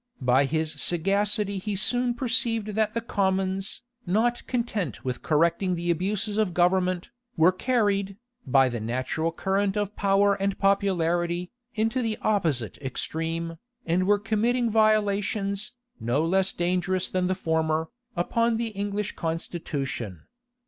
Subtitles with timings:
[0.23, 6.39] By his sagacity he soon perceived that the commons, not content with correcting the abuses
[6.39, 8.17] of government, were carried,
[8.47, 14.71] by the natural current of power and popularity, into the opposite extreme, and were committing
[14.71, 20.23] violations, no less dangerous than the former, upon the English constitution.